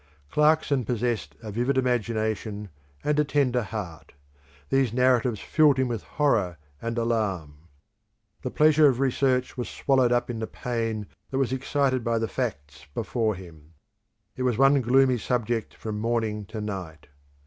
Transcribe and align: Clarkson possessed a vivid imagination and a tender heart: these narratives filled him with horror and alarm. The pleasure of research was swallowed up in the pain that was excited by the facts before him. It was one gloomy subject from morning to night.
Clarkson 0.31 0.83
possessed 0.83 1.35
a 1.43 1.51
vivid 1.51 1.77
imagination 1.77 2.69
and 3.03 3.19
a 3.19 3.23
tender 3.23 3.61
heart: 3.61 4.13
these 4.69 4.91
narratives 4.91 5.39
filled 5.39 5.77
him 5.77 5.87
with 5.87 6.01
horror 6.01 6.57
and 6.81 6.97
alarm. 6.97 7.53
The 8.41 8.49
pleasure 8.49 8.87
of 8.89 8.99
research 8.99 9.57
was 9.57 9.69
swallowed 9.69 10.11
up 10.11 10.27
in 10.31 10.39
the 10.39 10.47
pain 10.47 11.05
that 11.29 11.37
was 11.37 11.53
excited 11.53 12.03
by 12.03 12.17
the 12.17 12.27
facts 12.27 12.87
before 12.95 13.35
him. 13.35 13.75
It 14.35 14.41
was 14.41 14.57
one 14.57 14.81
gloomy 14.81 15.19
subject 15.19 15.75
from 15.75 15.99
morning 15.99 16.45
to 16.45 16.59
night. 16.61 17.05